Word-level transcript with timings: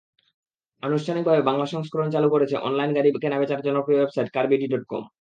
আনুষ্ঠানিকভাবে 0.83 1.41
বাংলা 1.49 1.65
সংস্করণ 1.73 2.07
চালু 2.15 2.27
করেছে 2.31 2.55
অনলাইনে 2.67 2.95
গাড়ি 2.97 3.09
কেনাবেচার 3.23 3.65
জনপ্রিয় 3.67 3.99
ওয়েবসাইট 3.99 4.27
কারমুডি 4.35 4.67
ডটকম। 4.73 5.01